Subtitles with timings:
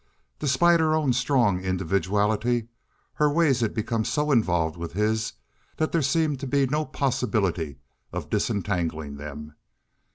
[0.39, 2.69] Despite her own strong individuality,
[3.13, 5.33] her ways had become so involved with his
[5.77, 7.77] that there seemed to be no possibility
[8.11, 9.53] of disentangling them.